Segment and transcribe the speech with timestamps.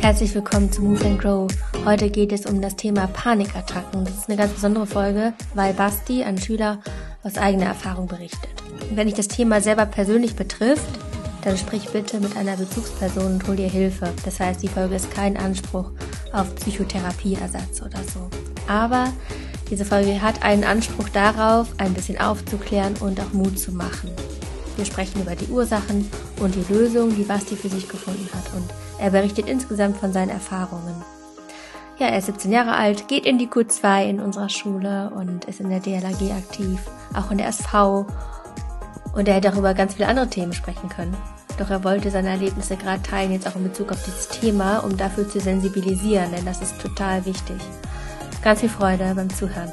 [0.00, 1.48] Herzlich willkommen zu Move and Grow.
[1.84, 4.04] Heute geht es um das Thema Panikattacken.
[4.04, 6.80] Das ist eine ganz besondere Folge, weil Basti, ein Schüler,
[7.24, 8.50] aus eigener Erfahrung berichtet.
[8.94, 10.86] Wenn dich das Thema selber persönlich betrifft,
[11.42, 14.12] dann sprich bitte mit einer Bezugsperson und hol dir Hilfe.
[14.24, 15.90] Das heißt, die Folge ist kein Anspruch
[16.32, 18.30] auf Psychotherapieersatz oder so.
[18.68, 19.12] Aber
[19.68, 24.10] diese Folge hat einen Anspruch darauf, ein bisschen aufzuklären und auch Mut zu machen.
[24.76, 28.52] Wir sprechen über die Ursachen und die Lösung, die Basti für sich gefunden hat.
[28.54, 28.68] Und
[28.98, 30.94] er berichtet insgesamt von seinen Erfahrungen.
[31.98, 35.60] Ja, er ist 17 Jahre alt, geht in die Q2 in unserer Schule und ist
[35.60, 36.80] in der DLAG aktiv,
[37.14, 38.06] auch in der SV.
[39.14, 41.16] Und er hätte auch über ganz viele andere Themen sprechen können.
[41.56, 44.96] Doch er wollte seine Erlebnisse gerade teilen, jetzt auch in Bezug auf dieses Thema, um
[44.96, 47.56] dafür zu sensibilisieren, denn das ist total wichtig.
[48.42, 49.72] Ganz viel Freude beim Zuhören.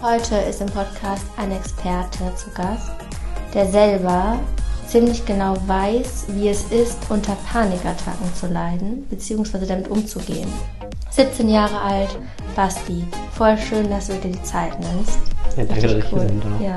[0.00, 2.92] Heute ist im Podcast ein Experte zu Gast,
[3.54, 4.38] der selber
[4.86, 10.48] ziemlich genau weiß, wie es ist, unter Panikattacken zu leiden, beziehungsweise damit umzugehen.
[11.10, 12.18] 17 Jahre alt,
[12.54, 13.04] Basti.
[13.32, 15.18] Voll schön, dass du dir die Zeit nimmst.
[15.56, 16.20] Ja, danke, dass ich cool.
[16.20, 16.42] hier bin.
[16.62, 16.76] Ja.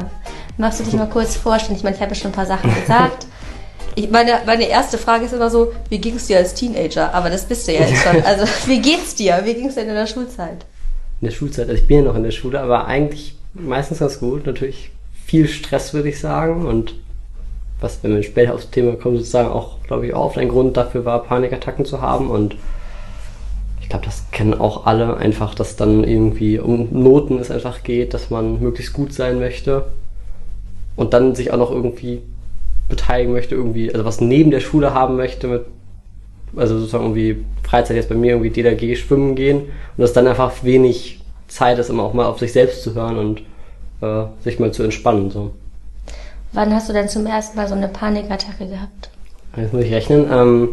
[0.57, 1.77] Magst du dich mal kurz vorstellen?
[1.77, 3.27] Ich meine, ich habe ja schon ein paar Sachen gesagt.
[3.93, 7.13] Ich, meine, meine erste Frage ist immer so, wie ging es dir als Teenager?
[7.13, 8.23] Aber das bist du ja jetzt schon.
[8.23, 9.41] Also, wie geht's dir?
[9.43, 10.65] Wie ging es dir in der Schulzeit?
[11.19, 14.17] In der Schulzeit, also ich bin ja noch in der Schule, aber eigentlich meistens ganz
[14.17, 14.45] gut.
[14.45, 14.91] Natürlich
[15.31, 16.65] viel Stress, würde ich sagen.
[16.65, 16.93] Und
[17.79, 20.75] was, wenn wir später aufs Thema kommen, sozusagen auch, glaube ich, auch oft ein Grund
[20.75, 22.29] dafür war, Panikattacken zu haben.
[22.29, 22.57] Und
[23.79, 28.13] ich glaube, das kennen auch alle einfach, dass dann irgendwie um Noten es einfach geht,
[28.13, 29.85] dass man möglichst gut sein möchte.
[30.97, 32.21] Und dann sich auch noch irgendwie
[32.89, 35.61] beteiligen möchte, irgendwie, also was neben der Schule haben möchte, mit,
[36.57, 40.65] also sozusagen irgendwie Freizeit jetzt bei mir irgendwie DLG schwimmen gehen und dass dann einfach
[40.65, 43.43] wenig Zeit ist, immer auch mal auf sich selbst zu hören und
[44.01, 45.31] äh, sich mal zu entspannen.
[45.31, 45.51] So.
[46.53, 49.09] Wann hast du denn zum ersten Mal so eine Panikattacke gehabt?
[49.55, 50.27] Jetzt muss ich rechnen.
[50.31, 50.69] Ähm,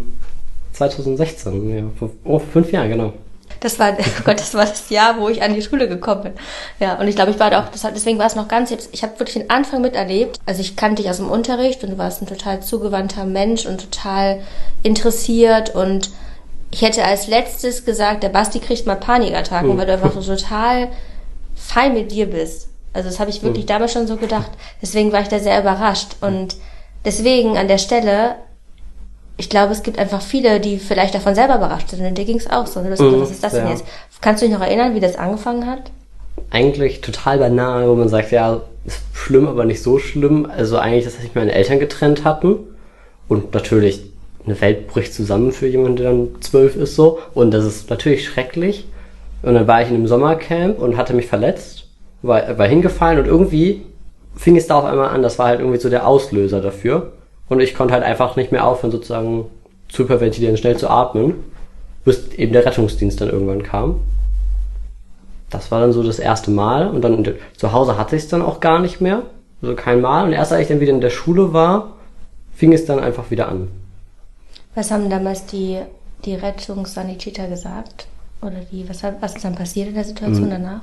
[0.72, 3.12] 2016, ja, vor oh, fünf Jahre, genau.
[3.60, 6.32] Das war, oh Gott, das war das Jahr, wo ich an die Schule gekommen bin.
[6.78, 9.18] Ja, und ich glaube, ich war da auch, deswegen war es noch ganz, ich habe
[9.18, 10.38] wirklich den Anfang miterlebt.
[10.46, 13.80] Also ich kannte dich aus dem Unterricht und du warst ein total zugewandter Mensch und
[13.80, 14.40] total
[14.82, 16.10] interessiert und
[16.70, 19.78] ich hätte als letztes gesagt, der Basti kriegt mal Panikattacken, hm.
[19.78, 20.88] weil du einfach so total
[21.56, 22.68] fein mit dir bist.
[22.92, 23.68] Also das habe ich wirklich mhm.
[23.68, 24.50] damals schon so gedacht.
[24.82, 26.16] Deswegen war ich da sehr überrascht.
[26.20, 26.56] Und
[27.04, 28.36] deswegen an der Stelle,
[29.36, 32.04] ich glaube, es gibt einfach viele, die vielleicht davon selber überrascht sind.
[32.04, 32.80] Und dir ging es auch so.
[32.80, 33.60] Mhm, was ist das ja.
[33.60, 33.84] denn jetzt?
[34.20, 35.90] Kannst du dich noch erinnern, wie das angefangen hat?
[36.50, 40.50] Eigentlich total banal, wo man sagt, ja, ist schlimm, aber nicht so schlimm.
[40.50, 42.56] Also eigentlich, dass sich meine Eltern getrennt hatten.
[43.28, 44.02] Und natürlich,
[44.46, 47.18] eine Welt bricht zusammen für jemanden, der dann zwölf ist so.
[47.34, 48.86] Und das ist natürlich schrecklich.
[49.42, 51.77] Und dann war ich in einem Sommercamp und hatte mich verletzt
[52.22, 53.84] war, war hingefallen und irgendwie
[54.36, 57.12] fing es da auf einmal an, das war halt irgendwie so der Auslöser dafür.
[57.48, 59.46] Und ich konnte halt einfach nicht mehr aufhören, sozusagen
[59.88, 61.34] zu hyperventilieren, schnell zu atmen,
[62.04, 64.00] bis eben der Rettungsdienst dann irgendwann kam.
[65.50, 68.42] Das war dann so das erste Mal und dann zu Hause hatte ich es dann
[68.42, 69.22] auch gar nicht mehr,
[69.62, 70.26] also kein Mal.
[70.26, 71.94] Und erst als ich dann wieder in der Schule war,
[72.54, 73.68] fing es dann einfach wieder an.
[74.74, 75.80] Was haben damals die,
[76.24, 78.06] die Rettungssanitäter gesagt?
[78.42, 80.50] Oder die, was, was ist dann passiert in der Situation mhm.
[80.50, 80.80] danach?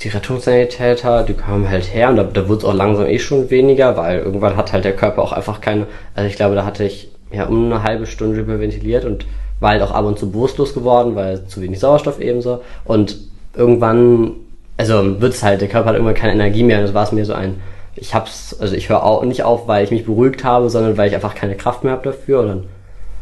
[0.00, 3.50] Die Rettungssanitäter, die kamen halt her und da, da wurde es auch langsam eh schon
[3.50, 6.84] weniger, weil irgendwann hat halt der Körper auch einfach keine, also ich glaube, da hatte
[6.84, 9.26] ich ja um eine halbe Stunde überventiliert und
[9.60, 12.60] war halt auch ab und zu bewusstlos geworden, weil zu wenig Sauerstoff ebenso.
[12.84, 13.16] Und
[13.54, 14.32] irgendwann,
[14.76, 16.78] also wird's halt, der Körper hat irgendwann keine Energie mehr.
[16.78, 17.60] Und das war es mir so ein,
[17.96, 21.08] ich hab's, also ich höre auch nicht auf, weil ich mich beruhigt habe, sondern weil
[21.08, 22.40] ich einfach keine Kraft mehr habe dafür.
[22.40, 22.64] Und dann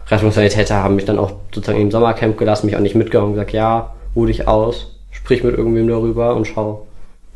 [0.09, 3.53] Rettungssanitäter haben mich dann auch sozusagen im Sommercamp gelassen, mich auch nicht mitgenommen und gesagt,
[3.53, 6.87] ja, ruh dich aus, sprich mit irgendwem darüber und schau,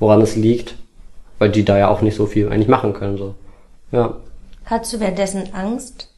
[0.01, 0.75] woran es liegt,
[1.39, 3.35] weil die da ja auch nicht so viel eigentlich machen können, so.
[3.93, 4.17] Ja.
[4.65, 6.11] Hattest du währenddessen Angst?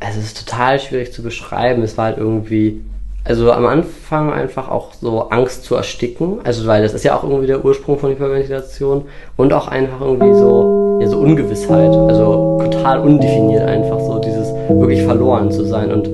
[0.00, 1.82] Es ist total schwierig zu beschreiben.
[1.82, 2.84] Es war halt irgendwie,
[3.24, 6.40] also am Anfang einfach auch so Angst zu ersticken.
[6.44, 9.06] Also weil das ist ja auch irgendwie der Ursprung von Hyperventilation
[9.38, 11.88] und auch einfach irgendwie so, ja, so Ungewissheit.
[11.88, 16.10] Also total undefiniert einfach so dieses wirklich verloren zu sein und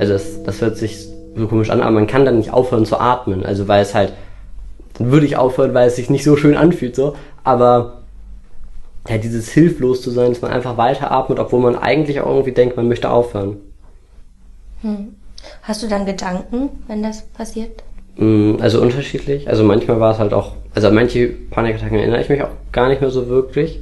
[0.00, 2.98] also das, das hört sich so komisch an, aber man kann dann nicht aufhören zu
[2.98, 3.44] atmen.
[3.44, 4.12] Also weil es halt,
[4.94, 7.14] dann würde ich aufhören, weil es sich nicht so schön anfühlt, so.
[7.44, 8.02] Aber
[9.08, 12.52] ja, dieses hilflos zu sein, dass man einfach weiter atmet, obwohl man eigentlich auch irgendwie
[12.52, 13.56] denkt, man möchte aufhören.
[14.82, 15.14] Hm.
[15.62, 17.82] Hast du dann Gedanken, wenn das passiert?
[18.16, 19.48] Mm, also unterschiedlich.
[19.48, 23.00] Also manchmal war es halt auch, also manche Panikattacken erinnere ich mich auch gar nicht
[23.00, 23.80] mehr so wirklich.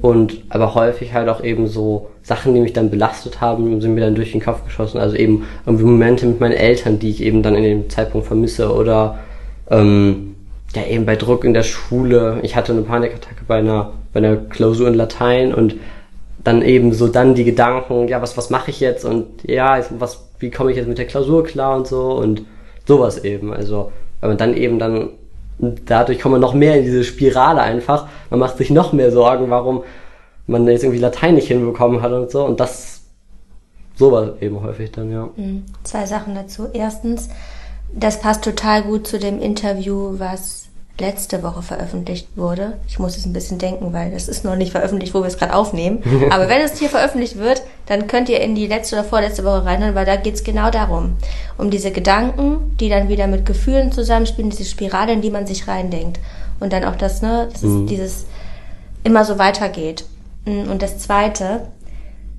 [0.00, 4.00] Und aber häufig halt auch eben so Sachen, die mich dann belastet haben, sind mir
[4.00, 4.98] dann durch den Kopf geschossen.
[4.98, 8.74] Also eben irgendwie Momente mit meinen Eltern, die ich eben dann in dem Zeitpunkt vermisse
[8.74, 9.18] oder
[9.70, 10.36] ähm,
[10.74, 12.38] ja eben bei Druck in der Schule.
[12.42, 15.76] Ich hatte eine Panikattacke bei einer bei einer Klausur in Latein und
[16.42, 20.28] dann eben so dann die Gedanken, ja, was, was mache ich jetzt und ja, was,
[20.38, 22.42] wie komme ich jetzt mit der Klausur klar und so und
[22.86, 23.52] sowas eben.
[23.52, 25.10] Also, weil man dann eben dann,
[25.60, 28.08] dadurch kommt man noch mehr in diese Spirale einfach.
[28.30, 29.82] Man macht sich noch mehr Sorgen, warum
[30.46, 33.02] man jetzt irgendwie Latein nicht hinbekommen hat und so und das,
[33.96, 35.28] sowas eben häufig dann, ja.
[35.36, 35.64] Mhm.
[35.84, 36.68] Zwei Sachen dazu.
[36.72, 37.28] Erstens,
[37.94, 40.69] das passt total gut zu dem Interview, was
[41.00, 42.74] letzte Woche veröffentlicht wurde.
[42.86, 45.38] Ich muss es ein bisschen denken, weil das ist noch nicht veröffentlicht, wo wir es
[45.38, 46.02] gerade aufnehmen.
[46.30, 49.64] Aber wenn es hier veröffentlicht wird, dann könnt ihr in die letzte oder vorletzte Woche
[49.64, 51.16] reinhören, weil da geht es genau darum.
[51.58, 55.66] Um diese Gedanken, die dann wieder mit Gefühlen zusammenspielen, diese Spirale, in die man sich
[55.66, 56.20] reindenkt.
[56.60, 57.84] Und dann auch das, ne, dass mhm.
[57.84, 58.26] es dieses
[59.02, 60.04] immer so weitergeht.
[60.44, 61.68] Mm, und das Zweite,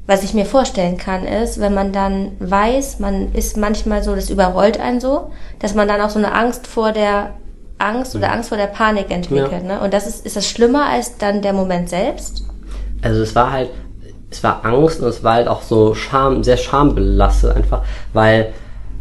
[0.07, 4.29] was ich mir vorstellen kann, ist, wenn man dann weiß, man ist manchmal so, das
[4.29, 7.31] überrollt einen so, dass man dann auch so eine Angst vor der
[7.81, 8.33] Angst oder mhm.
[8.33, 9.63] Angst vor der Panik entwickelt.
[9.63, 9.75] Ja.
[9.75, 9.79] Ne?
[9.81, 12.45] Und das ist, ist das schlimmer als dann der Moment selbst?
[13.01, 13.69] Also es war halt,
[14.29, 17.83] es war Angst und es war halt auch so Scham, sehr schambelastet einfach,
[18.13, 18.53] weil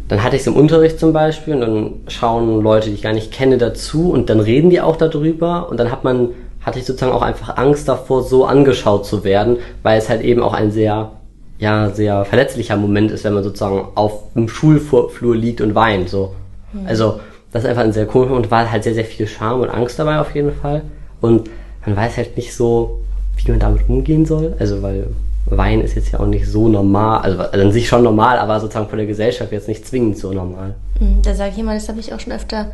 [0.07, 3.13] dann hatte ich es im Unterricht zum Beispiel und dann schauen Leute, die ich gar
[3.13, 6.29] nicht kenne, dazu und dann reden die auch darüber und dann hat man,
[6.59, 10.43] hatte ich sozusagen auch einfach Angst davor, so angeschaut zu werden, weil es halt eben
[10.43, 11.11] auch ein sehr,
[11.59, 16.35] ja, sehr verletzlicher Moment ist, wenn man sozusagen auf dem Schulflur liegt und weint, so.
[16.73, 16.87] Mhm.
[16.87, 17.21] Also,
[17.51, 19.99] das ist einfach ein sehr komischer und war halt sehr, sehr viel Charme und Angst
[19.99, 20.83] dabei auf jeden Fall.
[21.19, 21.49] Und
[21.85, 23.01] man weiß halt nicht so,
[23.37, 24.55] wie man damit umgehen soll.
[24.59, 25.07] Also, weil
[25.45, 28.59] Wein ist jetzt ja auch nicht so normal, also, also an sich schon normal, aber
[28.59, 30.75] sozusagen von der Gesellschaft jetzt nicht zwingend so normal.
[30.99, 32.71] Hm, da sage ich immer, das habe ich auch schon öfter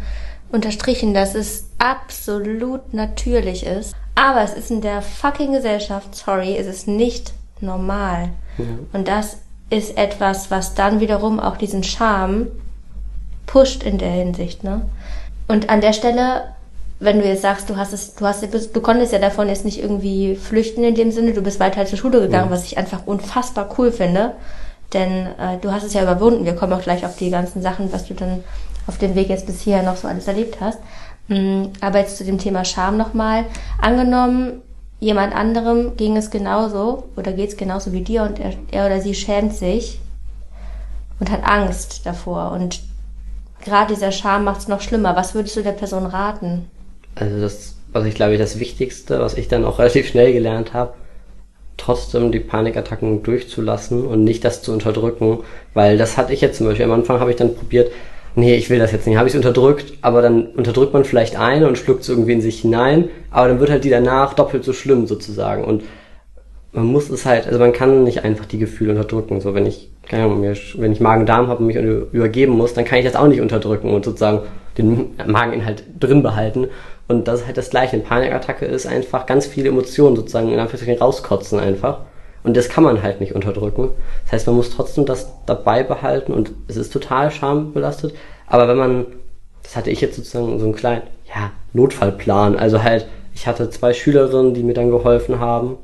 [0.52, 3.96] unterstrichen, dass es absolut natürlich ist.
[4.16, 8.30] Aber es ist in der fucking Gesellschaft, sorry, es ist nicht normal.
[8.58, 8.66] Ja.
[8.94, 9.38] Und das
[9.70, 12.48] ist etwas, was dann wiederum auch diesen Charme
[13.48, 14.82] pusht in der Hinsicht, ne?
[15.48, 16.44] Und an der Stelle,
[17.00, 19.82] wenn du jetzt sagst, du hast es, du hast, du konntest ja davon jetzt nicht
[19.82, 22.52] irgendwie flüchten in dem Sinne, du bist weiter zur Schule gegangen, ja.
[22.52, 24.34] was ich einfach unfassbar cool finde.
[24.94, 26.46] Denn äh, du hast es ja überwunden.
[26.46, 28.44] Wir kommen auch gleich auf die ganzen Sachen, was du dann
[28.88, 30.80] auf dem Weg jetzt bis hier noch so alles erlebt hast.
[31.28, 33.46] Mm, aber jetzt zu dem Thema Scham nochmal.
[33.82, 34.62] Angenommen,
[35.00, 39.02] jemand anderem ging es genauso oder geht es genauso wie dir und er, er oder
[39.02, 40.00] sie schämt sich
[41.20, 42.80] und hat Angst davor und
[43.68, 45.16] gerade dieser Scham macht es noch schlimmer.
[45.16, 46.66] Was würdest du der Person raten?
[47.16, 50.74] Also das, was ich glaube ich das Wichtigste, was ich dann auch relativ schnell gelernt
[50.74, 50.94] habe,
[51.78, 55.40] trotzdem die Panikattacken durchzulassen und nicht das zu unterdrücken,
[55.74, 56.86] weil das hatte ich jetzt zum Beispiel.
[56.86, 57.92] Am Anfang habe ich dann probiert,
[58.36, 61.38] nee, ich will das jetzt nicht, habe ich es unterdrückt, aber dann unterdrückt man vielleicht
[61.38, 64.64] eine und schluckt es irgendwie in sich hinein, aber dann wird halt die danach doppelt
[64.64, 65.84] so schlimm sozusagen und
[66.78, 69.42] man muss es halt, also man kann nicht einfach die Gefühle unterdrücken.
[69.42, 73.00] So, wenn ich, keine Ahnung, wenn ich Magen-Darm habe und mich übergeben muss, dann kann
[73.00, 74.42] ich das auch nicht unterdrücken und sozusagen
[74.78, 76.68] den Mageninhalt drin behalten.
[77.08, 77.94] Und das ist halt das Gleiche.
[77.94, 82.02] Eine Panikattacke ist einfach ganz viele Emotionen sozusagen in Anführungszeichen rauskotzen einfach.
[82.44, 83.90] Und das kann man halt nicht unterdrücken.
[84.26, 88.14] Das heißt, man muss trotzdem das dabei behalten und es ist total schambelastet.
[88.46, 89.06] Aber wenn man,
[89.64, 92.56] das hatte ich jetzt sozusagen so einen kleinen, ja, Notfallplan.
[92.56, 95.80] Also halt, ich hatte zwei Schülerinnen, die mir dann geholfen haben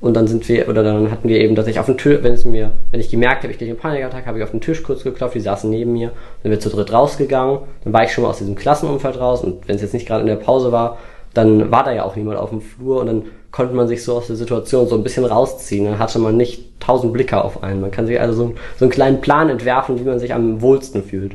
[0.00, 2.34] und dann sind wir, oder dann hatten wir eben, dass ich auf den Tisch, wenn
[2.34, 4.82] es mir, wenn ich gemerkt habe, ich kriege eine Panikattacke, habe ich auf den Tisch
[4.82, 6.12] kurz geklopft, die saßen neben mir,
[6.42, 9.66] dann wir zu dritt rausgegangen, dann war ich schon mal aus diesem Klassenumfeld raus und
[9.68, 10.98] wenn es jetzt nicht gerade in der Pause war,
[11.32, 13.22] dann war da ja auch niemand auf dem Flur und dann
[13.52, 15.86] konnte man sich so aus der Situation so ein bisschen rausziehen.
[15.86, 17.80] Dann hatte man nicht tausend Blicke auf einen.
[17.80, 21.02] Man kann sich also so, so einen kleinen Plan entwerfen, wie man sich am wohlsten
[21.02, 21.32] fühlt.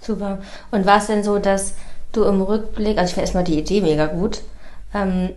[0.00, 0.38] Super.
[0.70, 1.74] Und war es denn so, dass
[2.12, 4.40] du im Rückblick, also ich finde erstmal die Idee mega gut,
[4.94, 5.30] ähm,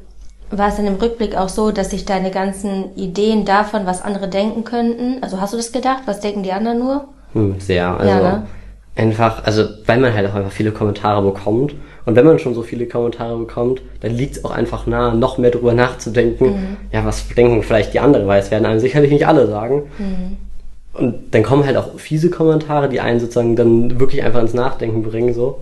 [0.57, 4.27] war es dann im Rückblick auch so, dass sich deine ganzen Ideen davon, was andere
[4.27, 6.03] denken könnten, also hast du das gedacht?
[6.05, 7.07] Was denken die anderen nur?
[7.33, 7.88] Hm, sehr.
[7.98, 8.43] Also ja, ne?
[8.95, 11.75] einfach, also weil man halt auch einfach viele Kommentare bekommt.
[12.05, 15.38] Und wenn man schon so viele Kommentare bekommt, dann liegt es auch einfach nahe, noch
[15.38, 16.45] mehr drüber nachzudenken.
[16.45, 16.77] Mhm.
[16.91, 19.83] Ja, was denken vielleicht die anderen, weil es werden einem sicherlich nicht alle sagen.
[19.98, 20.38] Mhm.
[20.93, 25.01] Und dann kommen halt auch fiese Kommentare, die einen sozusagen dann wirklich einfach ins Nachdenken
[25.01, 25.60] bringen, so.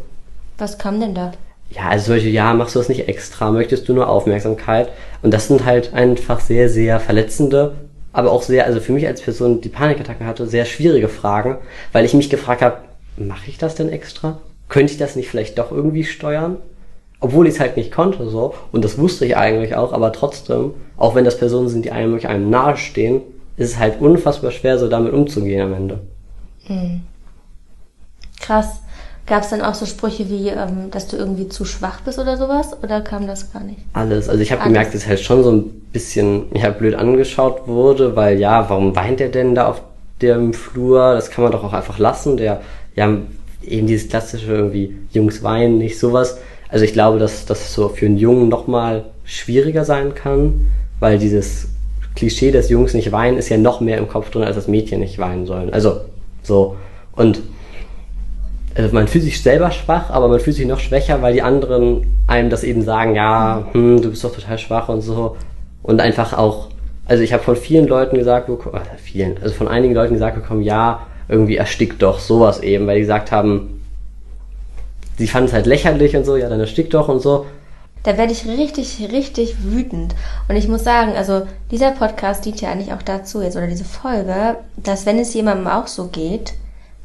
[0.58, 1.32] Was kam denn da?
[1.72, 4.90] Ja, also solche, ja, machst du das nicht extra, möchtest du nur Aufmerksamkeit?
[5.22, 7.76] Und das sind halt einfach sehr, sehr verletzende,
[8.12, 11.58] aber auch sehr, also für mich als Person, die Panikattacken hatte, sehr schwierige Fragen,
[11.94, 12.78] weil ich mich gefragt habe,
[13.16, 14.40] mache ich das denn extra?
[14.68, 16.58] Könnte ich das nicht vielleicht doch irgendwie steuern?
[17.22, 18.56] Obwohl ich es halt nicht konnte, so.
[18.72, 22.20] Und das wusste ich eigentlich auch, aber trotzdem, auch wenn das Personen sind, die einem,
[22.26, 23.22] einem nahestehen,
[23.56, 26.00] ist es halt unfassbar schwer, so damit umzugehen am Ende.
[26.66, 27.02] Hm.
[28.40, 28.82] Krass.
[29.32, 32.36] Gab es dann auch so Sprüche wie, ähm, dass du irgendwie zu schwach bist oder
[32.36, 32.76] sowas?
[32.84, 33.78] Oder kam das gar nicht?
[33.94, 34.28] Alles.
[34.28, 38.42] Also ich habe gemerkt, dass halt schon so ein bisschen ja, blöd angeschaut wurde, weil
[38.42, 39.84] ja, warum weint der denn da auf
[40.22, 41.14] dem Flur?
[41.14, 42.36] Das kann man doch auch einfach lassen.
[42.36, 42.60] Der,
[42.98, 43.20] ja,
[43.64, 46.38] eben dieses klassische irgendwie, Jungs weinen, nicht sowas.
[46.68, 50.68] Also ich glaube, dass das so für einen Jungen nochmal schwieriger sein kann,
[51.00, 51.70] weil dieses
[52.18, 55.00] Klischee, dass Jungs nicht weinen, ist ja noch mehr im Kopf drin, als dass Mädchen
[55.00, 55.72] nicht weinen sollen.
[55.72, 56.02] Also,
[56.44, 56.76] so.
[57.16, 57.40] Und
[58.76, 62.08] also man fühlt sich selber schwach, aber man fühlt sich noch schwächer, weil die anderen
[62.28, 65.36] einem das eben sagen, ja, hm, du bist doch total schwach und so.
[65.84, 66.70] Und einfach auch,
[67.06, 70.36] also ich habe von vielen Leuten gesagt bekommen, äh, vielen, also von einigen Leuten gesagt
[70.36, 73.82] bekommen, ja, irgendwie erstickt doch sowas eben, weil die gesagt haben,
[75.18, 77.46] sie fanden es halt lächerlich und so, ja, dann erstickt doch und so.
[78.04, 80.16] Da werde ich richtig, richtig wütend.
[80.48, 83.86] Und ich muss sagen, also dieser Podcast dient ja eigentlich auch dazu jetzt, oder diese
[83.86, 86.54] Folge, dass wenn es jemandem auch so geht,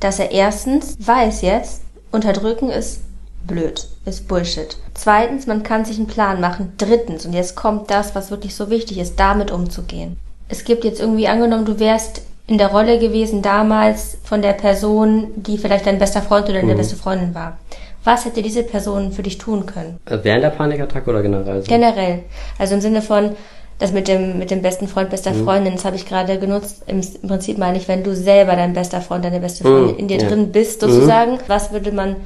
[0.00, 3.00] dass er erstens weiß jetzt, unterdrücken ist
[3.46, 4.76] blöd, ist Bullshit.
[4.94, 6.72] Zweitens, man kann sich einen Plan machen.
[6.78, 10.16] Drittens, und jetzt kommt das, was wirklich so wichtig ist, damit umzugehen.
[10.48, 15.28] Es gibt jetzt irgendwie angenommen, du wärst in der Rolle gewesen damals von der Person,
[15.36, 16.78] die vielleicht dein bester Freund oder deine Mhm.
[16.78, 17.58] beste Freundin war.
[18.04, 19.98] Was hätte diese Person für dich tun können?
[20.06, 21.60] Äh, Während der Panikattacke oder generell?
[21.62, 21.66] So?
[21.68, 22.22] Generell.
[22.58, 23.34] Also im Sinne von,
[23.78, 25.44] das mit dem, mit dem besten Freund, bester Mhm.
[25.44, 26.82] Freundin, das habe ich gerade genutzt.
[26.86, 29.98] Im, Im Prinzip meine ich, wenn du selber dein bester Freund, deine beste Freundin Mhm,
[29.98, 30.28] in dir ja.
[30.28, 32.16] drin bist, sozusagen, was würde man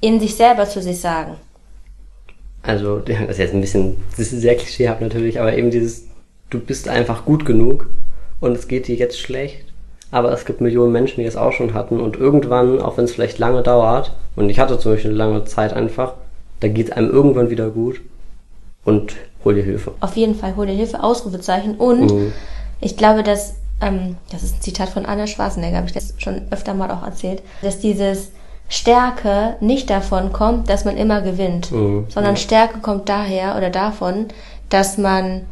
[0.00, 1.36] in sich selber zu sich sagen?
[2.62, 6.06] Also, das ist jetzt ein bisschen, das ist sehr klischeehaft natürlich, aber eben dieses,
[6.50, 7.88] du bist einfach gut genug
[8.40, 9.66] und es geht dir jetzt schlecht,
[10.10, 13.12] aber es gibt Millionen Menschen, die es auch schon hatten und irgendwann, auch wenn es
[13.12, 16.14] vielleicht lange dauert, und ich hatte zum Beispiel eine lange Zeit einfach,
[16.60, 18.00] da geht es einem irgendwann wieder gut
[18.84, 19.14] und
[19.44, 19.92] hol dir Hilfe.
[20.00, 21.76] Auf jeden Fall, hol dir Hilfe, Ausrufezeichen.
[21.76, 22.32] Und Mhm.
[22.80, 26.42] ich glaube, dass, ähm, das ist ein Zitat von Anna Schwarzenegger, habe ich das schon
[26.50, 28.30] öfter mal auch erzählt, dass dieses
[28.68, 32.06] Stärke nicht davon kommt, dass man immer gewinnt, Mhm.
[32.08, 34.26] sondern Stärke kommt daher oder davon,
[34.70, 35.42] dass man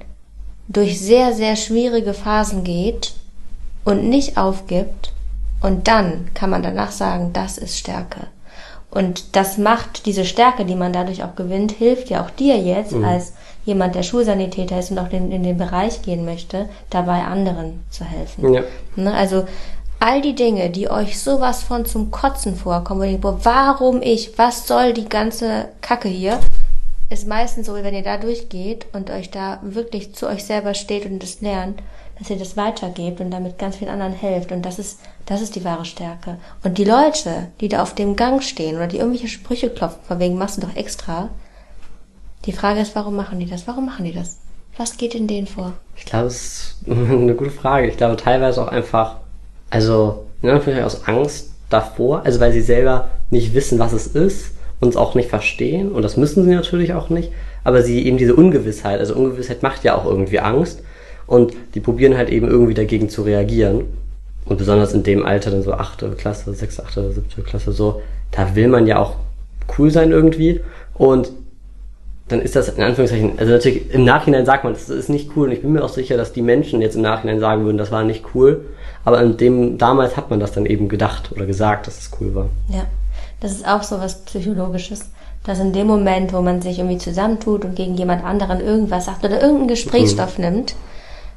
[0.68, 3.12] durch sehr, sehr schwierige Phasen geht
[3.84, 5.12] und nicht aufgibt
[5.60, 8.26] und dann kann man danach sagen, das ist Stärke.
[8.90, 12.94] Und das macht diese Stärke, die man dadurch auch gewinnt, hilft ja auch dir jetzt
[12.94, 13.32] als
[13.64, 18.04] jemand, der Schulsanitäter ist und auch in, in den Bereich gehen möchte, dabei anderen zu
[18.04, 18.52] helfen.
[18.52, 18.62] Ja.
[18.96, 19.14] Ne?
[19.14, 19.44] Also
[20.00, 24.02] all die Dinge, die euch sowas von zum Kotzen vorkommen, wo ihr denkt, boah, warum
[24.02, 26.40] ich, was soll die ganze Kacke hier,
[27.08, 31.06] ist meistens so, wenn ihr da durchgeht und euch da wirklich zu euch selber steht
[31.06, 31.80] und das lernt,
[32.18, 34.50] dass ihr das weitergebt und damit ganz vielen anderen helft.
[34.50, 36.38] Und das ist, das ist die wahre Stärke.
[36.64, 40.18] Und die Leute, die da auf dem Gang stehen oder die irgendwelche Sprüche klopfen, von
[40.18, 41.28] wegen machst du doch extra,
[42.44, 43.66] die Frage ist, warum machen die das?
[43.66, 44.38] Warum machen die das?
[44.76, 45.74] Was geht in denen vor?
[45.96, 47.88] Ich glaube, es ist eine gute Frage.
[47.88, 49.16] Ich glaube teilweise auch einfach,
[49.70, 54.88] also Anführungszeichen aus Angst davor, also weil sie selber nicht wissen, was es ist und
[54.88, 57.30] es auch nicht verstehen und das müssen sie natürlich auch nicht,
[57.64, 60.82] aber sie eben diese Ungewissheit, also Ungewissheit macht ja auch irgendwie Angst
[61.26, 63.84] und die probieren halt eben irgendwie dagegen zu reagieren
[64.44, 68.54] und besonders in dem Alter, dann so achte Klasse, sechste, achte, siebte Klasse so, da
[68.54, 69.16] will man ja auch
[69.78, 70.60] cool sein irgendwie
[70.94, 71.30] und
[72.28, 75.48] dann ist das in Anführungszeichen, also natürlich im Nachhinein sagt man, das ist nicht cool
[75.48, 77.90] und ich bin mir auch sicher, dass die Menschen jetzt im Nachhinein sagen würden, das
[77.90, 78.64] war nicht cool,
[79.04, 82.34] aber in dem, damals hat man das dann eben gedacht oder gesagt, dass es cool
[82.34, 82.48] war.
[82.68, 82.84] Ja,
[83.40, 85.10] das ist auch so was Psychologisches,
[85.44, 89.24] dass in dem Moment, wo man sich irgendwie zusammentut und gegen jemand anderen irgendwas sagt
[89.24, 90.74] oder irgendeinen Gesprächsstoff nimmt,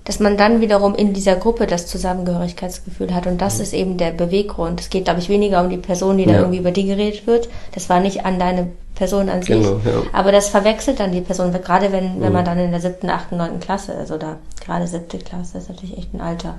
[0.03, 4.11] dass man dann wiederum in dieser Gruppe das Zusammengehörigkeitsgefühl hat und das ist eben der
[4.11, 4.79] Beweggrund.
[4.79, 6.39] Es geht, glaube ich, weniger um die Person, die da Ja.
[6.41, 7.49] irgendwie über die geredet wird.
[7.73, 9.55] Das war nicht an deine Person an sich.
[9.55, 10.03] Genau, ja.
[10.13, 13.37] Aber das verwechselt dann die Person, gerade wenn, wenn man dann in der siebten, achten,
[13.37, 16.55] neunten Klasse ist oder gerade siebte Klasse ist natürlich echt ein Alter.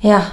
[0.00, 0.26] Ja,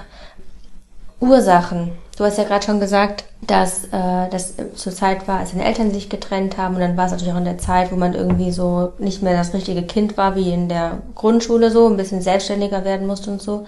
[1.19, 1.91] Ursachen.
[2.17, 5.91] Du hast ja gerade schon gesagt, dass äh, das zur Zeit war, als deine Eltern
[5.91, 8.51] sich getrennt haben und dann war es natürlich auch in der Zeit, wo man irgendwie
[8.51, 12.83] so nicht mehr das richtige Kind war, wie in der Grundschule so, ein bisschen selbstständiger
[12.83, 13.65] werden musste und so.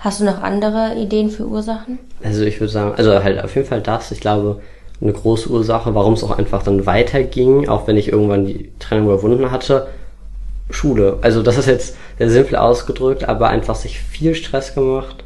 [0.00, 2.00] Hast du noch andere Ideen für Ursachen?
[2.24, 4.60] Also ich würde sagen, also halt auf jeden Fall das, ich glaube,
[5.02, 9.06] eine große Ursache, warum es auch einfach dann weiterging, auch wenn ich irgendwann die Trennung
[9.06, 9.88] überwunden hatte,
[10.70, 11.18] Schule.
[11.22, 15.24] Also das ist jetzt sehr simpel ausgedrückt, aber einfach sich viel Stress gemacht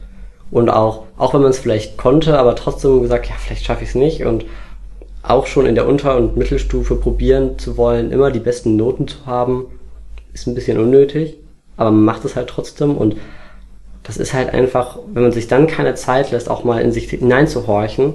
[0.50, 3.90] und auch, auch wenn man es vielleicht konnte, aber trotzdem gesagt, ja, vielleicht schaffe ich
[3.90, 4.47] es nicht und
[5.23, 9.26] auch schon in der Unter- und Mittelstufe probieren zu wollen, immer die besten Noten zu
[9.26, 9.66] haben,
[10.33, 11.37] ist ein bisschen unnötig,
[11.76, 13.16] aber man macht es halt trotzdem und
[14.04, 17.11] das ist halt einfach, wenn man sich dann keine Zeit lässt, auch mal in sich
[17.11, 18.14] hineinzuhorchen,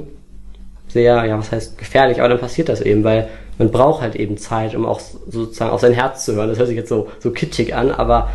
[0.94, 4.38] sehr, ja, was heißt gefährlich, aber dann passiert das eben, weil man braucht halt eben
[4.38, 6.50] Zeit, um auch sozusagen auf sein Herz zu hören.
[6.50, 8.30] Das hört sich jetzt so, so kitschig an, aber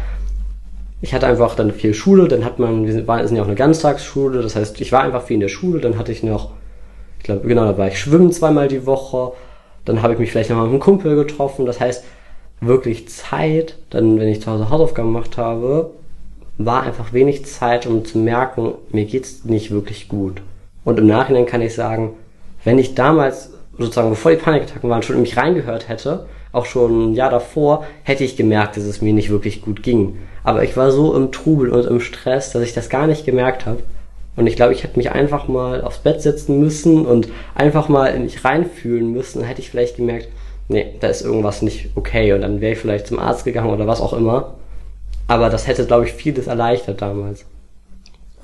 [1.01, 3.47] ich hatte einfach dann viel Schule, dann hat man, wir sind, waren, sind ja auch
[3.47, 6.51] eine Ganztagsschule, das heißt, ich war einfach viel in der Schule, dann hatte ich noch,
[7.19, 9.33] ich glaube, genau, da war ich schwimmen zweimal die Woche,
[9.85, 12.05] dann habe ich mich vielleicht noch mal mit einem Kumpel getroffen, das heißt,
[12.61, 15.91] wirklich Zeit, dann, wenn ich zu Hause Hausaufgaben gemacht habe,
[16.59, 20.41] war einfach wenig Zeit, um zu merken, mir geht's nicht wirklich gut.
[20.85, 22.15] Und im Nachhinein kann ich sagen,
[22.67, 27.13] wenn ich damals, sozusagen bevor die Panikattacken waren, schon in mich reingehört hätte, auch schon
[27.13, 30.17] ein Jahr davor, hätte ich gemerkt, dass es mir nicht wirklich gut ging.
[30.43, 33.67] Aber ich war so im Trubel und im Stress, dass ich das gar nicht gemerkt
[33.67, 33.85] habe.
[34.35, 38.09] Und ich glaube, ich hätte mich einfach mal aufs Bett setzen müssen und einfach mal
[38.09, 39.39] in mich reinfühlen müssen.
[39.39, 40.27] Dann hätte ich vielleicht gemerkt,
[40.67, 42.33] nee, da ist irgendwas nicht okay.
[42.33, 44.55] Und dann wäre ich vielleicht zum Arzt gegangen oder was auch immer.
[45.29, 47.47] Aber das hätte, glaube ich, vieles erleichtert damals.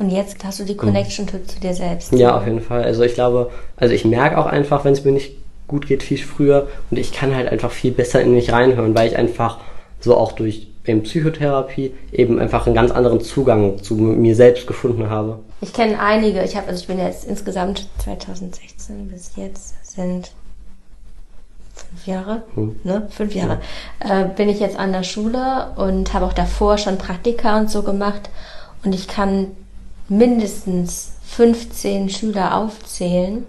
[0.02, 1.46] Und jetzt hast du die Connection mhm.
[1.46, 2.12] zu dir selbst.
[2.12, 2.82] Ja, auf jeden Fall.
[2.82, 5.36] Also ich glaube, also ich merke auch einfach, wenn es mir nicht
[5.68, 9.08] gut geht, viel früher und ich kann halt einfach viel besser in mich reinhören, weil
[9.08, 9.58] ich einfach
[10.00, 15.08] so auch durch eben Psychotherapie eben einfach einen ganz anderen Zugang zu mir selbst gefunden
[15.08, 15.38] habe.
[15.60, 20.32] Ich kenne einige, ich habe also ich bin jetzt insgesamt 2016 bis jetzt sind
[21.74, 22.80] fünf Jahre, hm.
[22.82, 23.60] ne, fünf Jahre,
[24.04, 24.22] ja.
[24.22, 27.84] äh, bin ich jetzt an der Schule und habe auch davor schon Praktika und so
[27.84, 28.28] gemacht
[28.84, 29.52] und ich kann
[30.12, 33.46] mindestens 15 Schüler aufzählen,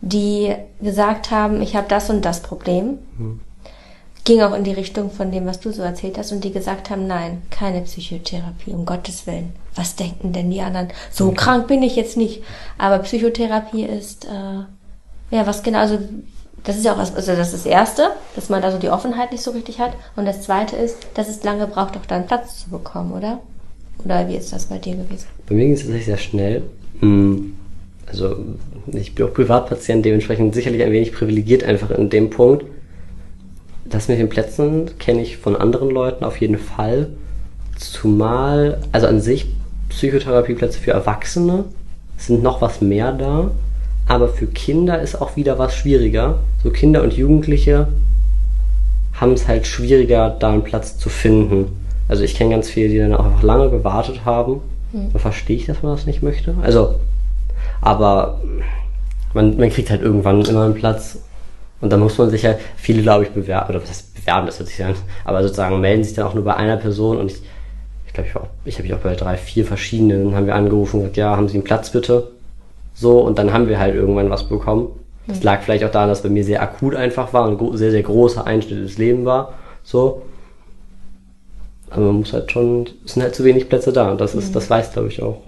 [0.00, 2.98] die gesagt haben, ich habe das und das Problem.
[3.16, 3.40] Hm.
[4.24, 6.90] Ging auch in die Richtung von dem, was du so erzählt hast, und die gesagt
[6.90, 9.52] haben, nein, keine Psychotherapie, um Gottes Willen.
[9.74, 10.88] Was denken denn die anderen?
[11.10, 11.36] So okay.
[11.36, 12.42] krank bin ich jetzt nicht.
[12.76, 15.98] Aber Psychotherapie ist, äh, ja, was genau, also
[16.64, 18.90] das ist ja auch was, also das ist das Erste, dass man da so die
[18.90, 19.92] Offenheit nicht so richtig hat.
[20.16, 23.38] Und das Zweite ist, dass es lange braucht, auch da einen Platz zu bekommen, oder?
[24.04, 25.26] Oder wie ist das bei dir gewesen?
[25.46, 26.62] Bei mir ging es tatsächlich sehr schnell.
[27.00, 27.54] Hm,
[28.06, 28.36] also
[28.92, 32.64] ich bin auch Privatpatient, dementsprechend sicherlich ein wenig privilegiert einfach in dem Punkt.
[33.84, 37.08] Das mit den Plätzen kenne ich von anderen Leuten auf jeden Fall.
[37.76, 39.46] Zumal, also an sich
[39.88, 41.64] Psychotherapieplätze für Erwachsene
[42.16, 43.50] sind noch was mehr da,
[44.06, 46.40] aber für Kinder ist auch wieder was schwieriger.
[46.62, 47.88] So Kinder und Jugendliche
[49.14, 51.66] haben es halt schwieriger, da einen Platz zu finden.
[52.08, 54.60] Also ich kenne ganz viele, die dann auch einfach lange gewartet haben.
[54.92, 55.12] Mhm.
[55.12, 56.54] Da verstehe ich, dass man das nicht möchte.
[56.62, 56.96] Also,
[57.80, 58.40] aber
[59.34, 61.18] man, man kriegt halt irgendwann immer einen Platz.
[61.80, 64.58] Und dann muss man sich halt, viele glaube ich bewerben, oder was heißt bewerben, das
[64.58, 67.40] hört sich an, aber sozusagen melden sich dann auch nur bei einer Person und ich,
[68.06, 70.56] ich glaube, ich, war auch, ich habe mich auch bei drei, vier verschiedenen, haben wir
[70.56, 72.32] angerufen und gesagt, ja, haben Sie einen Platz bitte?
[72.94, 74.88] So, und dann haben wir halt irgendwann was bekommen.
[75.28, 75.44] Das mhm.
[75.44, 78.44] lag vielleicht auch daran, dass bei mir sehr akut einfach war und sehr, sehr großer
[78.44, 79.52] Einschnitt ins Leben war.
[79.84, 80.22] So.
[81.90, 84.50] Aber man muss halt schon, es sind halt zu wenig Plätze da und das ist,
[84.50, 84.54] mhm.
[84.54, 85.38] das weiß glaube ich auch.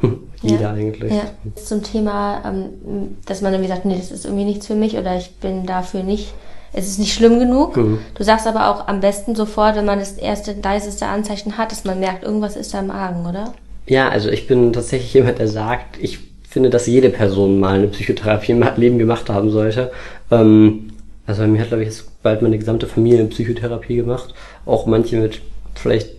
[0.42, 0.72] Jeder ja.
[0.72, 1.12] eigentlich.
[1.12, 1.24] Ja.
[1.56, 5.16] Zum Thema, ähm, dass man irgendwie sagt, nee, das ist irgendwie nichts für mich oder
[5.16, 6.32] ich bin dafür nicht,
[6.72, 7.76] es ist nicht schlimm genug.
[7.76, 7.98] Mhm.
[8.14, 11.84] Du sagst aber auch am besten sofort, wenn man das erste, leiseste Anzeichen hat, dass
[11.84, 13.52] man merkt, irgendwas ist da im Argen, oder?
[13.86, 17.88] Ja, also ich bin tatsächlich jemand, der sagt, ich finde, dass jede Person mal eine
[17.88, 19.90] Psychotherapie im Leben gemacht haben sollte.
[20.30, 20.90] Ähm,
[21.26, 24.34] also bei mir hat, glaube ich, jetzt bald meine gesamte Familie eine Psychotherapie gemacht.
[24.64, 25.40] Auch manche mit
[25.78, 26.10] vielleicht,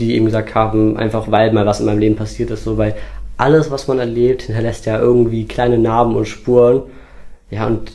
[0.00, 2.94] die eben gesagt haben, einfach weil mal was in meinem Leben passiert ist, so, weil
[3.36, 6.82] alles, was man erlebt, hinterlässt ja irgendwie kleine Narben und Spuren.
[7.50, 7.92] Ja, und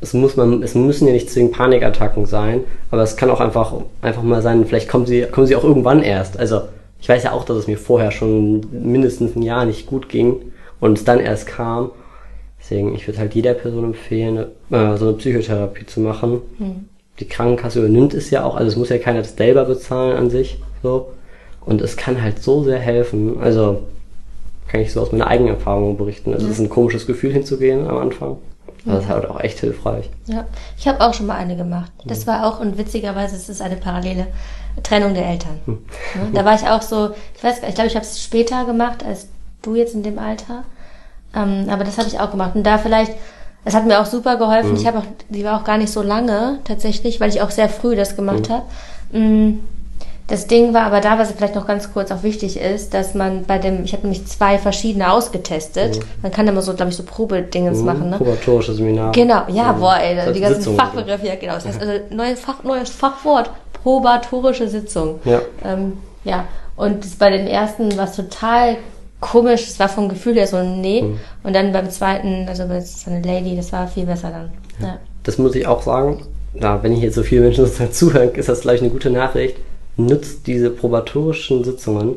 [0.00, 3.74] es muss man, es müssen ja nicht zwingend Panikattacken sein, aber es kann auch einfach,
[4.02, 6.38] einfach mal sein, vielleicht kommen sie, kommen sie auch irgendwann erst.
[6.38, 6.62] Also,
[7.00, 10.52] ich weiß ja auch, dass es mir vorher schon mindestens ein Jahr nicht gut ging
[10.80, 11.92] und es dann erst kam.
[12.58, 14.36] Deswegen, ich würde halt jeder Person empfehlen,
[14.70, 16.42] äh, so eine Psychotherapie zu machen.
[16.58, 16.88] Mhm
[17.20, 20.30] die Krankenkasse übernimmt es ja auch, also es muss ja keiner das selber bezahlen an
[20.30, 21.12] sich, so.
[21.60, 23.38] Und es kann halt so sehr helfen.
[23.40, 23.82] Also
[24.68, 26.32] kann ich so aus meiner eigenen Erfahrung berichten.
[26.32, 28.38] Also es ist ein komisches Gefühl hinzugehen am Anfang.
[28.86, 30.08] Aber das ist halt auch echt hilfreich.
[30.26, 30.46] Ja,
[30.78, 31.92] ich habe auch schon mal eine gemacht.
[32.06, 34.28] Das war auch, und witzigerweise ist es eine parallele
[34.82, 35.60] Trennung der Eltern.
[35.66, 35.78] Hm.
[36.32, 38.64] Da war ich auch so, ich weiß gar nicht, ich glaube, ich habe es später
[38.64, 39.28] gemacht als
[39.60, 40.64] du jetzt in dem Alter.
[41.34, 42.54] Ähm, aber das habe ich auch gemacht.
[42.54, 43.12] Und da vielleicht
[43.64, 44.72] es hat mir auch super geholfen.
[44.72, 44.76] Mhm.
[44.76, 47.68] Ich habe auch, die war auch gar nicht so lange tatsächlich, weil ich auch sehr
[47.68, 48.52] früh das gemacht mhm.
[48.52, 49.18] habe.
[49.18, 49.60] Mm,
[50.30, 53.44] das Ding war aber da, was vielleicht noch ganz kurz auch wichtig ist, dass man
[53.46, 55.96] bei dem, ich habe nämlich zwei verschiedene ausgetestet.
[55.96, 56.02] Mhm.
[56.22, 57.84] Man kann immer so, glaube ich, so Probedingens mhm.
[57.84, 58.10] machen.
[58.10, 58.16] Ne?
[58.16, 59.10] Probatorische Seminar.
[59.12, 59.80] Genau, ja, mhm.
[59.80, 61.54] boah, ey, die ganzen Fachbegriffe, ja, genau.
[61.54, 63.50] Das heißt also neues, Fach, neues Fachwort,
[63.82, 65.18] probatorische Sitzung.
[65.24, 65.40] Ja.
[65.64, 65.94] Ähm,
[66.24, 66.44] ja.
[66.76, 68.76] Und bei dem ersten war es total
[69.20, 71.02] komisch, es war vom Gefühl her so ein Nee.
[71.02, 71.20] Mhm.
[71.42, 74.50] Und dann beim zweiten, also bei so eine Lady, das war viel besser dann.
[74.80, 74.98] Ja.
[75.22, 76.22] Das muss ich auch sagen.
[76.54, 79.56] Ja, wenn ich jetzt so viele Menschen sozusagen zuhören, ist das gleich eine gute Nachricht.
[79.96, 82.16] Nutzt diese probatorischen Sitzungen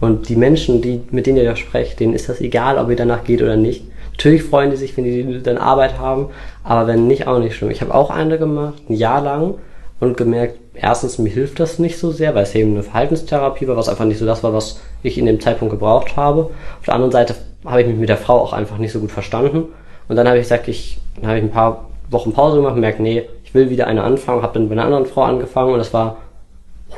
[0.00, 2.96] und die Menschen, die, mit denen ihr da sprecht, denen ist das egal, ob ihr
[2.96, 3.84] danach geht oder nicht.
[4.12, 6.28] Natürlich freuen die sich, wenn die dann Arbeit haben,
[6.62, 7.70] aber wenn nicht, auch nicht schlimm.
[7.70, 9.54] Ich habe auch eine gemacht, ein Jahr lang,
[10.00, 13.76] und gemerkt, erstens, mir hilft das nicht so sehr, weil es eben eine Verhaltenstherapie war,
[13.76, 16.50] was einfach nicht so das war, was ich in dem Zeitpunkt gebraucht habe.
[16.78, 17.34] Auf der anderen Seite
[17.64, 19.64] habe ich mich mit der Frau auch einfach nicht so gut verstanden.
[20.08, 22.80] Und dann habe ich gesagt, ich, dann habe ich ein paar Wochen Pause gemacht und
[22.80, 25.78] merkt, nee, ich will wieder eine anfangen, habe dann bei einer anderen Frau angefangen und
[25.78, 26.18] das war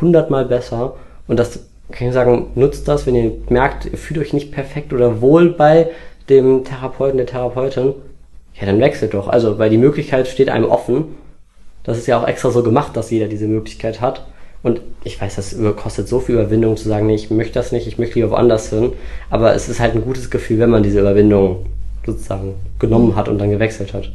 [0.00, 0.94] hundertmal besser.
[1.28, 1.60] Und das
[1.92, 5.50] kann ich sagen, nutzt das, wenn ihr merkt, ihr fühlt euch nicht perfekt oder wohl
[5.50, 5.90] bei
[6.28, 7.94] dem Therapeuten, der Therapeutin,
[8.54, 9.28] ja, dann wechselt doch.
[9.28, 11.14] Also, weil die Möglichkeit steht einem offen
[11.87, 14.27] Das ist ja auch extra so gemacht, dass jeder diese Möglichkeit hat.
[14.62, 17.87] Und ich weiß, das kostet so viel Überwindung zu sagen, nee, ich möchte das nicht,
[17.87, 18.92] ich möchte lieber woanders hin.
[19.31, 21.66] Aber es ist halt ein gutes Gefühl, wenn man diese Überwindung
[22.05, 24.11] sozusagen genommen hat und dann gewechselt hat.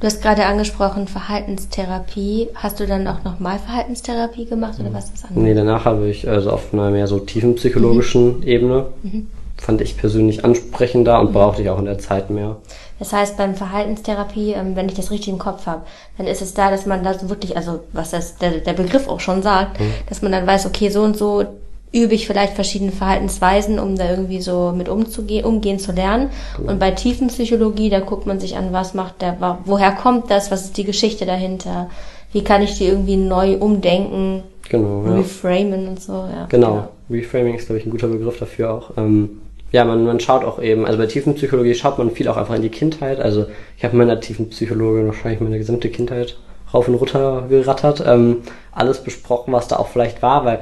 [0.00, 2.48] Du hast gerade angesprochen Verhaltenstherapie.
[2.54, 5.44] Hast du dann auch nochmal Verhaltenstherapie gemacht oder was ist das andere?
[5.44, 8.42] Nee, danach habe ich also auf einer mehr so tiefenpsychologischen mhm.
[8.42, 8.86] Ebene.
[9.04, 9.28] Mhm.
[9.62, 11.34] Fand ich persönlich ansprechender und mhm.
[11.34, 12.56] brauchte ich auch in der Zeit mehr.
[12.98, 15.82] Das heißt, beim Verhaltenstherapie, ähm, wenn ich das richtig im Kopf habe,
[16.18, 19.20] dann ist es da, dass man da wirklich, also was das, der, der Begriff auch
[19.20, 19.92] schon sagt, mhm.
[20.08, 21.44] dass man dann weiß, okay, so und so
[21.92, 26.30] übe ich vielleicht verschiedene Verhaltensweisen, um da irgendwie so mit umzugehen, umgehen zu lernen.
[26.58, 26.70] Cool.
[26.70, 30.64] Und bei Tiefenpsychologie, da guckt man sich an, was macht der, woher kommt das, was
[30.64, 31.88] ist die Geschichte dahinter,
[32.32, 35.14] wie kann ich die irgendwie neu umdenken, genau, ja.
[35.18, 36.12] reframen und so.
[36.14, 36.68] Ja, genau.
[36.68, 36.88] genau.
[37.10, 38.90] Reframing ist, glaube ich, ein guter Begriff dafür auch.
[38.96, 39.42] Ähm,
[39.72, 42.62] ja, man, man schaut auch eben, also bei Tiefenpsychologie schaut man viel auch einfach in
[42.62, 43.20] die Kindheit.
[43.20, 46.36] Also ich habe in meiner Tiefenpsychologie wahrscheinlich meine gesamte Kindheit
[46.72, 48.38] rauf und runter gerattert, ähm,
[48.70, 50.60] alles besprochen, was da auch vielleicht war, weil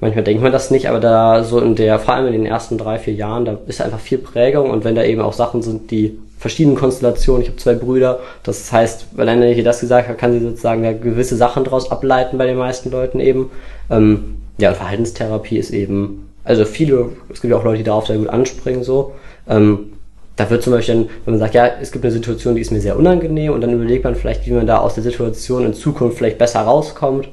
[0.00, 2.76] manchmal denkt man das nicht, aber da so in der, vor allem in den ersten
[2.76, 5.90] drei, vier Jahren, da ist einfach viel Prägung und wenn da eben auch Sachen sind,
[5.90, 10.18] die verschiedenen Konstellationen, ich habe zwei Brüder, das heißt, weil einer hier das gesagt hat,
[10.18, 13.50] kann sie sozusagen da gewisse Sachen daraus ableiten bei den meisten Leuten eben.
[13.90, 18.18] Ähm, ja, Verhaltenstherapie ist eben, also viele, es gibt ja auch Leute, die darauf sehr
[18.18, 19.12] gut anspringen, so.
[19.48, 19.92] Ähm,
[20.36, 22.70] da wird zum Beispiel, dann, wenn man sagt, ja, es gibt eine Situation, die ist
[22.70, 25.74] mir sehr unangenehm und dann überlegt man vielleicht, wie man da aus der Situation in
[25.74, 27.28] Zukunft vielleicht besser rauskommt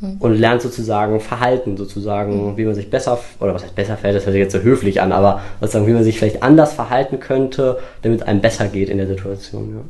[0.00, 0.16] Mhm.
[0.18, 2.56] und lernt sozusagen Verhalten, sozusagen, mhm.
[2.56, 5.00] wie man sich besser, oder was heißt besser fällt, das hört sich jetzt so höflich
[5.00, 8.88] an, aber sozusagen, wie man sich vielleicht anders verhalten könnte, damit es einem besser geht
[8.88, 9.74] in der Situation.
[9.74, 9.80] Ja.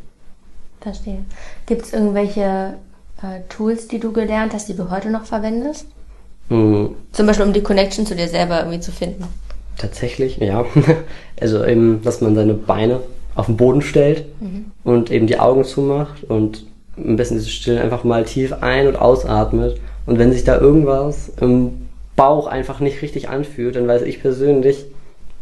[0.81, 1.19] Verstehe.
[1.67, 2.75] Gibt es irgendwelche
[3.23, 5.87] äh, Tools, die du gelernt hast, die du heute noch verwendest?
[6.51, 6.97] Mhm.
[7.13, 9.25] Zum Beispiel, um die Connection zu dir selber irgendwie zu finden.
[9.79, 10.67] Tatsächlich, ja.
[11.41, 13.01] also eben, dass man seine Beine
[13.35, 14.67] auf den Boden stellt mhm.
[14.85, 18.89] und eben die Augen zumacht und am besten ist es still einfach mal tief ein-
[18.89, 24.03] und ausatmet und wenn sich da irgendwas im Bauch einfach nicht richtig anfühlt, dann weiß
[24.03, 24.85] ich persönlich,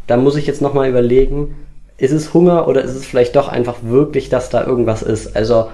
[0.07, 1.55] da muss ich jetzt nochmal überlegen,
[1.97, 5.35] ist es Hunger oder ist es vielleicht doch einfach wirklich, dass da irgendwas ist?
[5.35, 5.67] Also,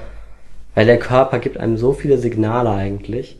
[0.73, 3.37] weil der Körper gibt einem so viele Signale eigentlich.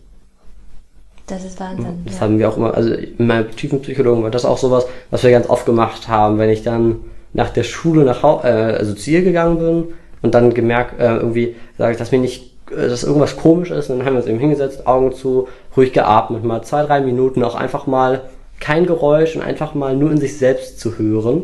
[1.28, 2.04] Das ist Wahnsinn.
[2.06, 2.22] Das ja.
[2.22, 5.32] haben wir auch immer, also in meinem tiefen Psychologen war das auch sowas, was wir
[5.32, 6.98] ganz oft gemacht haben, wenn ich dann
[7.34, 9.84] nach der Schule nach Hause, äh, also zu ihr gegangen bin
[10.22, 13.90] und dann gemerkt, äh, irgendwie sage ich, dass mir nicht äh, dass irgendwas komisch ist.
[13.90, 17.44] Und dann haben wir uns eben hingesetzt, Augen zu, ruhig geatmet, mal zwei, drei Minuten,
[17.44, 18.22] auch einfach mal
[18.60, 21.44] kein Geräusch und einfach mal nur in sich selbst zu hören.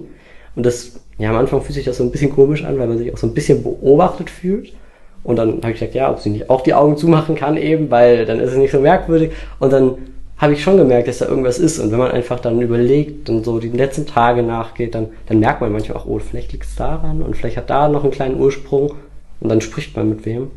[0.55, 2.97] Und das, ja, am Anfang fühlt sich das so ein bisschen komisch an, weil man
[2.97, 4.73] sich auch so ein bisschen beobachtet fühlt.
[5.23, 7.91] Und dann habe ich gesagt, ja, ob sie nicht auch die Augen zumachen kann eben,
[7.91, 9.31] weil dann ist es nicht so merkwürdig.
[9.59, 9.95] Und dann
[10.37, 11.77] habe ich schon gemerkt, dass da irgendwas ist.
[11.77, 15.61] Und wenn man einfach dann überlegt und so die letzten Tage nachgeht, dann, dann merkt
[15.61, 18.39] man manchmal auch, oh, vielleicht liegt es daran und vielleicht hat da noch einen kleinen
[18.39, 18.95] Ursprung.
[19.39, 20.49] Und dann spricht man mit wem.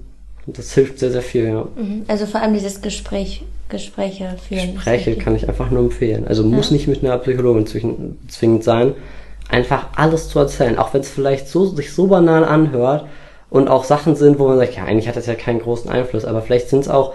[0.46, 1.66] Und das hilft sehr, sehr viel, ja.
[1.77, 2.05] Mhm.
[2.09, 4.74] Also vor allem dieses Gespräch, Gespräche führen.
[4.74, 6.27] Gespräche kann ich einfach nur empfehlen.
[6.27, 6.77] Also muss ja.
[6.77, 8.94] nicht mit einer Psychologin zwingend sein.
[9.50, 13.07] Einfach alles zu erzählen, auch wenn es vielleicht so, sich so banal anhört
[13.55, 16.25] und auch Sachen sind, wo man sagt, ja, eigentlich hat das ja keinen großen Einfluss,
[16.25, 17.14] aber vielleicht sind es auch,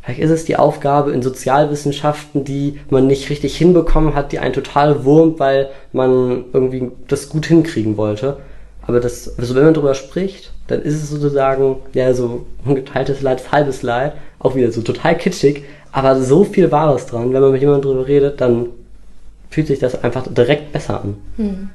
[0.00, 4.52] vielleicht ist es die Aufgabe in Sozialwissenschaften, die man nicht richtig hinbekommen hat, die einen
[4.52, 8.36] total wurmt, weil man irgendwie das gut hinkriegen wollte.
[8.82, 13.50] Aber das, also wenn man darüber spricht, dann ist es sozusagen, ja, so geteiltes Leid,
[13.50, 17.32] halbes Leid, auch wieder so total kitschig, aber so viel Wahres dran.
[17.32, 18.66] Wenn man mit jemandem darüber redet, dann
[19.50, 21.16] fühlt sich das einfach direkt besser an.
[21.38, 21.70] Hm.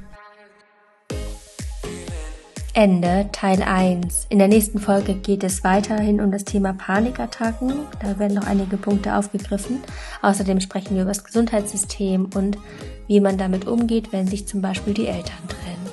[2.77, 4.27] Ende Teil 1.
[4.29, 7.73] In der nächsten Folge geht es weiterhin um das Thema Panikattacken.
[7.99, 9.79] Da werden noch einige Punkte aufgegriffen.
[10.21, 12.59] Außerdem sprechen wir über das Gesundheitssystem und
[13.07, 15.87] wie man damit umgeht, wenn sich zum Beispiel die Eltern trennen.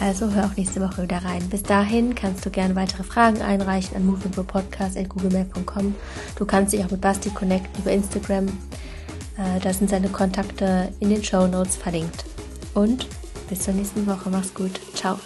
[0.00, 1.46] Also hör auch nächste Woche wieder rein.
[1.50, 5.94] Bis dahin kannst du gerne weitere Fragen einreichen an moveandgrowpodcast.googlemail.com.
[6.34, 8.46] Du kannst dich auch mit Basti connecten über Instagram.
[8.46, 12.24] Äh, da sind seine Kontakte in den Show Notes verlinkt.
[12.72, 13.06] Und
[13.50, 14.30] bis zur nächsten Woche.
[14.30, 14.80] Mach's gut.
[14.94, 15.18] Ciao.